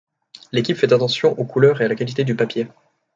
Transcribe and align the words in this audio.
L’équipe 0.51 0.77
fait 0.77 0.93
attention 0.93 1.37
aux 1.39 1.45
couleurs 1.45 1.79
et 1.81 1.85
à 1.85 1.87
la 1.87 1.93
qualité 1.93 2.23
du 2.23 2.33
papier. 2.33 2.67